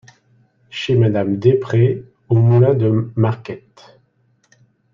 chez 0.71 0.95
Mme 0.95 1.37
Despretz, 1.37 2.01
au 2.29 2.35
Moulin 2.37 2.73
de 2.73 3.11
Marquette. 3.15 3.99